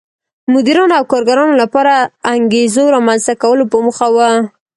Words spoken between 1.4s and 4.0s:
لپاره انګېزو رامنځته کولو په